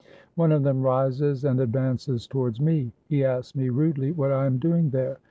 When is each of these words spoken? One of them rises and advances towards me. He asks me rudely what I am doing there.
One 0.33 0.51
of 0.51 0.63
them 0.63 0.81
rises 0.81 1.45
and 1.45 1.59
advances 1.59 2.25
towards 2.25 2.59
me. 2.59 2.91
He 3.07 3.23
asks 3.23 3.55
me 3.55 3.69
rudely 3.69 4.11
what 4.11 4.31
I 4.31 4.47
am 4.47 4.57
doing 4.57 4.89
there. 4.89 5.19